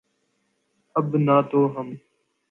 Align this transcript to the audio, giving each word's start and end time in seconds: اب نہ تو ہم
اب 0.95 1.07
نہ 1.25 1.35
تو 1.51 1.59
ہم 1.75 1.87